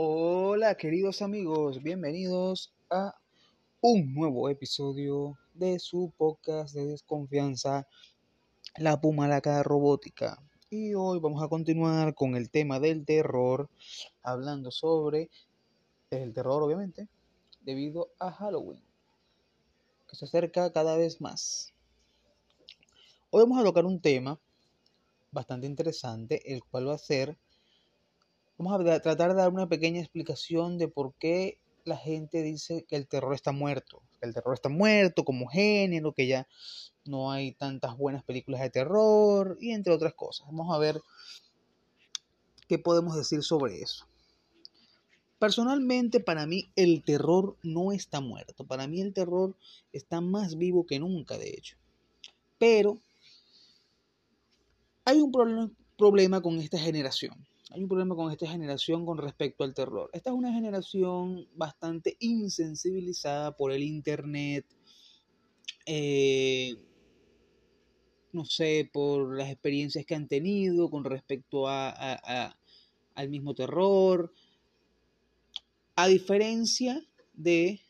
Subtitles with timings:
[0.00, 3.18] Hola queridos amigos, bienvenidos a
[3.80, 7.88] un nuevo episodio de su podcast de desconfianza,
[8.76, 10.40] la Pumalaca Robótica.
[10.70, 13.68] Y hoy vamos a continuar con el tema del terror,
[14.22, 15.30] hablando sobre
[16.12, 17.08] el terror obviamente,
[17.62, 18.80] debido a Halloween,
[20.08, 21.74] que se acerca cada vez más.
[23.30, 24.38] Hoy vamos a tocar un tema
[25.32, 27.36] bastante interesante, el cual va a ser
[28.58, 32.96] Vamos a tratar de dar una pequeña explicación de por qué la gente dice que
[32.96, 34.02] el terror está muerto.
[34.18, 36.48] Que el terror está muerto como género, que ya
[37.04, 40.48] no hay tantas buenas películas de terror y entre otras cosas.
[40.48, 41.00] Vamos a ver
[42.66, 44.08] qué podemos decir sobre eso.
[45.38, 48.66] Personalmente, para mí el terror no está muerto.
[48.66, 49.54] Para mí el terror
[49.92, 51.76] está más vivo que nunca, de hecho.
[52.58, 52.98] Pero
[55.04, 55.30] hay un
[55.96, 60.10] problema con esta generación hay un problema con esta generación con respecto al terror.
[60.12, 64.64] Esta es una generación bastante insensibilizada por el Internet,
[65.84, 66.76] eh,
[68.32, 72.56] no sé, por las experiencias que han tenido con respecto a,
[73.14, 74.32] al mismo terror.
[75.96, 77.80] A diferencia de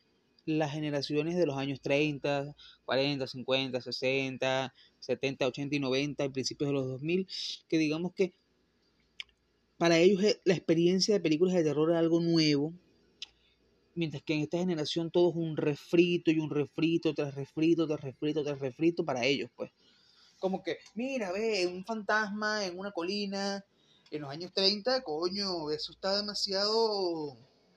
[0.45, 6.69] las generaciones de los años 30, 40, 50, 60, 70, 80 y 90, y principios
[6.69, 7.29] de los 2000,
[7.69, 8.33] que digamos que
[9.79, 12.73] para ellos eh, la experiencia de películas de terror es algo nuevo,
[13.95, 18.01] mientras que en esta generación todo es un refrito y un refrito tras refrito tras
[18.01, 19.71] refrito tras refrito para ellos, pues.
[20.39, 23.65] Como que, mira, ve, un fantasma en una colina
[24.11, 27.37] en los años 30, coño, eso está demasiado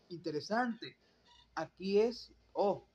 [0.09, 0.95] interesante.
[1.55, 2.88] Aquí es, oh,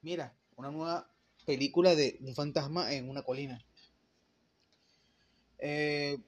[0.00, 1.10] mira, una nueva
[1.44, 3.60] película de un fantasma en una colina.
[5.58, 6.18] Eh,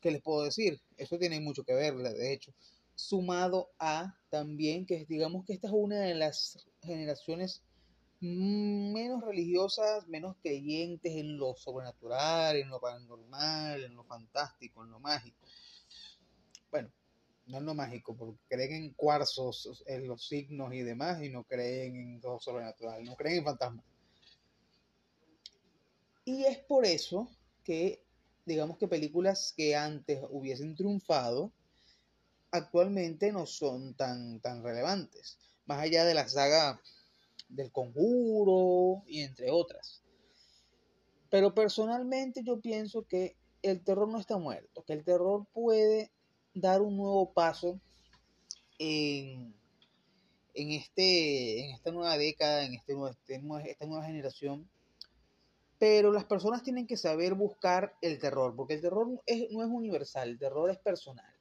[0.00, 0.80] ¿qué les puedo decir?
[0.98, 2.52] Eso tiene mucho que ver, de hecho.
[2.94, 7.62] Sumado a también que digamos que esta es una de las generaciones
[8.20, 14.98] menos religiosas, menos creyentes en lo sobrenatural, en lo paranormal, en lo fantástico, en lo
[14.98, 15.46] mágico.
[16.70, 16.90] Bueno,
[17.46, 21.44] no en lo mágico, porque creen en cuarzos, en los signos y demás, y no
[21.44, 23.84] creen en lo sobrenatural, no creen en fantasmas.
[26.24, 27.30] Y es por eso
[27.64, 28.04] que
[28.48, 31.52] digamos que películas que antes hubiesen triunfado,
[32.50, 35.38] actualmente no son tan, tan relevantes.
[35.66, 36.80] Más allá de la saga
[37.48, 40.02] del conjuro y entre otras.
[41.30, 46.10] Pero personalmente yo pienso que el terror no está muerto, que el terror puede
[46.54, 47.78] dar un nuevo paso
[48.78, 49.54] en,
[50.54, 54.66] en, este, en esta nueva década, en este, este esta nueva generación
[55.78, 60.28] pero las personas tienen que saber buscar el terror, porque el terror no es universal,
[60.28, 61.32] el terror es personal.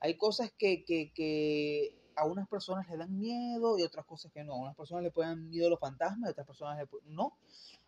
[0.00, 4.54] Hay cosas que, a unas personas le dan miedo y otras cosas que no.
[4.54, 7.38] A unas personas le pueden dar miedo los fantasmas, a otras personas no.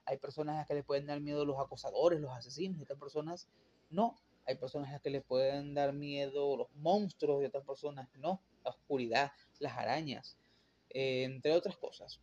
[0.06, 2.98] Hay personas a las que les pueden dar miedo los acosadores, los asesinos, y otras
[2.98, 3.48] personas
[3.90, 4.16] no.
[4.46, 8.40] Hay personas a las que les pueden dar miedo los monstruos y otras personas no.
[8.64, 10.36] La oscuridad, las arañas,
[10.90, 12.20] eh, entre otras cosas.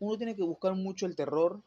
[0.00, 1.62] Uno tiene que buscar mucho el terror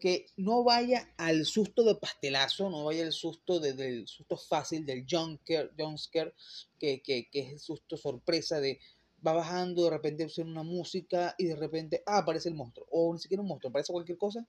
[0.00, 5.06] que no vaya al susto de pastelazo, no vaya al susto del susto fácil, del
[5.08, 6.34] jumpscare,
[6.78, 8.80] que, que, es el susto sorpresa de
[9.24, 13.12] va bajando, de repente suena una música y de repente, ah, aparece el monstruo, o
[13.12, 14.46] ni siquiera un monstruo, aparece cualquier cosa,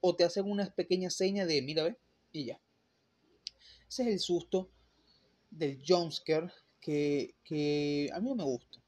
[0.00, 1.96] o te hacen una pequeña seña de, mira, ve,
[2.32, 2.60] y ya.
[3.88, 4.70] Ese es el susto
[5.50, 8.78] del jumpscare que, que a mí no me gusta.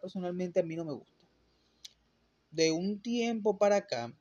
[0.00, 1.26] personalmente a mí no me gusta.
[2.50, 4.14] De un tiempo para acá,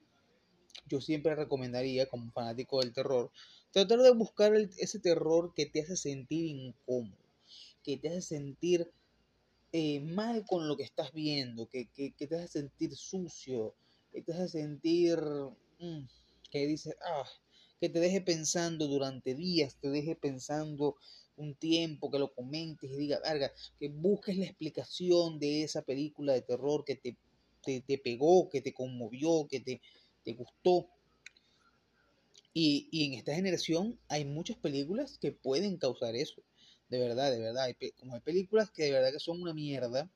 [0.87, 3.31] yo siempre recomendaría, como fanático del terror,
[3.71, 7.17] tratar de buscar ese terror que te hace sentir incómodo,
[7.83, 8.91] que te hace sentir
[9.71, 11.87] eh, mal con lo que estás viendo, que,
[12.17, 13.73] te hace sentir sucio,
[14.11, 15.17] que te hace sentir
[15.79, 16.01] mm,
[16.51, 17.25] que dices, ah,
[17.79, 20.95] que te deje pensando durante días, te deje pensando
[21.37, 26.33] un tiempo, que lo comentes y diga, verga, que busques la explicación de esa película
[26.33, 27.17] de terror que te,
[27.63, 29.81] te, te pegó, que te conmovió, que te,
[30.23, 30.87] te gustó.
[32.53, 36.43] Y, en esta generación hay muchas películas que pueden causar eso.
[36.89, 37.63] De verdad, de verdad.
[37.63, 40.09] Hay, como hay películas que de verdad que son una mierda.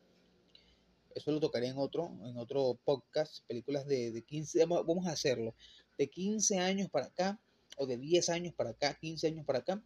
[1.13, 3.45] Eso lo tocaré en otro, en otro podcast.
[3.47, 5.55] Películas de, de 15, vamos a hacerlo.
[5.97, 7.39] De 15 años para acá,
[7.77, 9.81] o de 10 años para acá, 15 años para acá,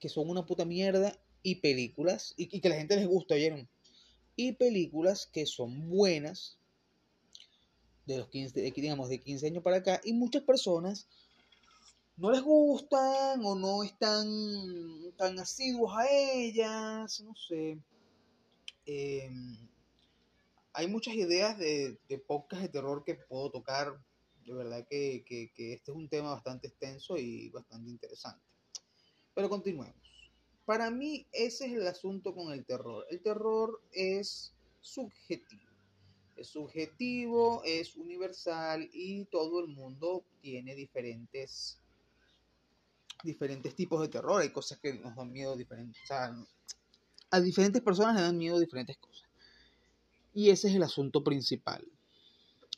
[0.00, 1.18] que son una puta mierda.
[1.46, 3.68] Y películas, y, y que la gente les gusta, ¿oyeron?
[4.34, 6.58] Y películas que son buenas,
[8.06, 11.08] de los 15, digamos, de 15 años para acá, y muchas personas
[12.16, 14.26] no les gustan o no están
[15.16, 17.78] tan asiduos a ellas, no sé.
[18.86, 19.56] Em,
[20.72, 23.98] hay muchas ideas de, de podcast de terror que puedo tocar.
[24.44, 28.44] De verdad que, que, que este es un tema bastante extenso y bastante interesante.
[29.34, 29.96] Pero continuemos.
[30.64, 33.06] Para mí ese es el asunto con el terror.
[33.10, 35.73] El terror es subjetivo.
[36.36, 41.78] Es subjetivo, es universal y todo el mundo tiene diferentes
[43.24, 44.42] diferentes tipos de terror.
[44.42, 46.00] Hay cosas que nos dan miedo diferentes.
[46.02, 46.34] O sea,
[47.30, 49.28] a diferentes personas le dan miedo diferentes cosas.
[50.34, 51.86] Y ese es el asunto principal.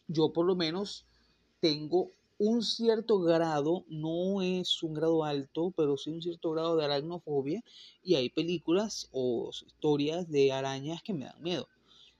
[0.09, 1.05] Yo por lo menos
[1.61, 6.85] tengo un cierto grado, no es un grado alto, pero sí un cierto grado de
[6.85, 7.63] aracnofobia.
[8.03, 11.67] Y hay películas o historias de arañas que me dan miedo.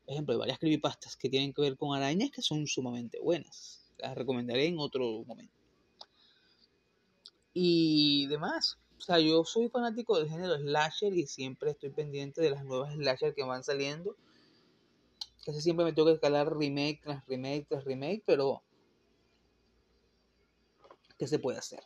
[0.07, 3.85] Ejemplo, hay varias creepypastas que tienen que ver con arañas que son sumamente buenas.
[3.99, 5.55] Las recomendaré en otro momento.
[7.53, 8.79] Y demás.
[8.99, 12.95] O sea, yo soy fanático del género slasher y siempre estoy pendiente de las nuevas
[12.95, 14.17] slasher que van saliendo.
[15.45, 18.63] Casi siempre me tengo que escalar remake tras remake tras remake, pero
[21.19, 21.83] ¿qué se puede hacer?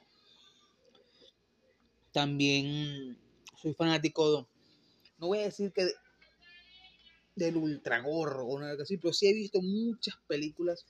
[2.12, 3.18] También
[3.60, 4.48] soy fanático,
[5.18, 5.90] no voy a decir que
[7.34, 10.84] del ultragorro o nada así, pero sí he visto muchas películas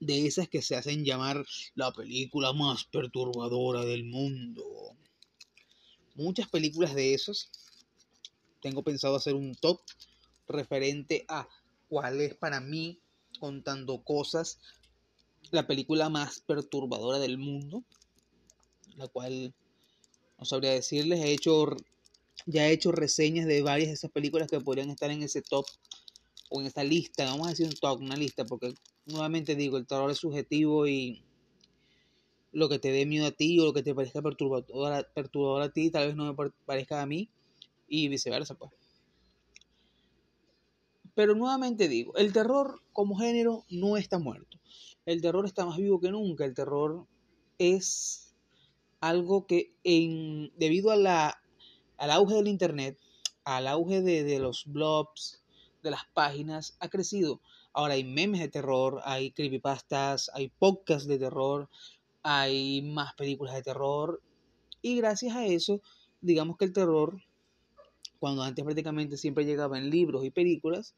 [0.00, 1.44] de esas que se hacen llamar
[1.74, 4.64] la película más perturbadora del mundo.
[6.14, 7.50] Muchas películas de esas.
[8.62, 9.80] Tengo pensado hacer un top
[10.48, 11.48] referente a
[11.88, 12.98] cuál es para mí,
[13.38, 14.58] contando cosas,
[15.50, 17.84] la película más perturbadora del mundo.
[18.96, 19.54] La cual
[20.38, 21.20] no sabría decirles.
[21.20, 21.76] He hecho,
[22.46, 25.66] ya he hecho reseñas de varias de esas películas que podrían estar en ese top
[26.50, 27.24] o en esta lista.
[27.24, 28.74] Vamos a decir un top, una lista, porque
[29.06, 31.24] nuevamente digo, el terror es subjetivo y
[32.52, 35.72] lo que te dé miedo a ti o lo que te parezca perturbador, perturbador a
[35.72, 37.30] ti, tal vez no me parezca a mí
[37.88, 38.72] y viceversa, pues.
[41.14, 44.58] Pero nuevamente digo, el terror como género no está muerto.
[45.06, 46.44] El terror está más vivo que nunca.
[46.44, 47.06] El terror
[47.58, 48.34] es
[49.00, 51.39] algo que en, debido a la,
[52.00, 52.98] al auge del Internet,
[53.44, 55.42] al auge de, los blogs,
[55.82, 57.42] de las páginas, ha crecido.
[57.74, 61.68] Ahora hay memes de terror, hay creepypastas, hay podcasts de terror,
[62.22, 64.22] hay más películas de terror.
[64.80, 65.82] Y gracias a eso,
[66.22, 67.20] digamos que el terror,
[68.18, 70.94] cuando antes prácticamente siempre llegaba en libros y películas,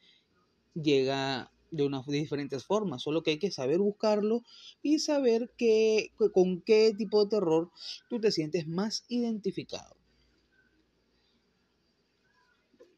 [0.75, 4.43] llega de unas diferentes formas, solo que hay que saber buscarlo
[4.83, 7.73] y saber que, con qué tipo de terror
[8.09, 9.97] tú te sientes más identificado.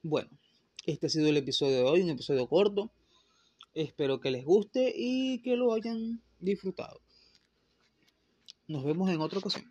[0.06, 0.28] Bueno,
[0.84, 2.90] este ha sido el episodio de hoy, un episodio corto.
[3.72, 7.00] Espero que les guste y que lo hayan disfrutado.
[8.68, 9.64] Nos vemos en otra ocasión.